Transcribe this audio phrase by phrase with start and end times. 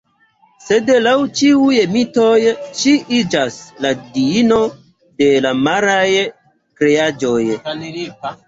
[0.67, 2.31] Sed laŭ ĉiuj mitoj
[2.79, 4.59] ŝi iĝas la diino
[5.23, 6.09] de la maraj
[6.81, 7.39] kreaĵoj.